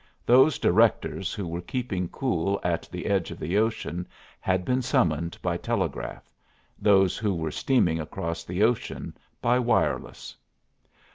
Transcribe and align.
Those 0.25 0.57
directors 0.57 1.31
who 1.35 1.47
were 1.47 1.61
keeping 1.61 2.07
cool 2.09 2.59
at 2.63 2.89
the 2.91 3.05
edge 3.05 3.29
of 3.29 3.37
the 3.37 3.55
ocean 3.59 4.07
had 4.39 4.65
been 4.65 4.81
summoned 4.81 5.37
by 5.43 5.57
telegraph; 5.57 6.27
those 6.79 7.19
who 7.19 7.35
were 7.35 7.51
steaming 7.51 7.99
across 7.99 8.43
the 8.43 8.63
ocean, 8.63 9.15
by 9.43 9.59
wireless. 9.59 10.35